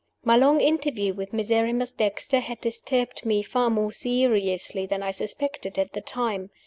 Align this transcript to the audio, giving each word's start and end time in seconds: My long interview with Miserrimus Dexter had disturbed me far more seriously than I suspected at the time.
My 0.25 0.35
long 0.35 0.59
interview 0.61 1.13
with 1.13 1.31
Miserrimus 1.31 1.93
Dexter 1.93 2.39
had 2.39 2.59
disturbed 2.59 3.23
me 3.23 3.43
far 3.43 3.69
more 3.69 3.91
seriously 3.93 4.87
than 4.87 5.03
I 5.03 5.11
suspected 5.11 5.77
at 5.77 5.93
the 5.93 6.01
time. 6.01 6.49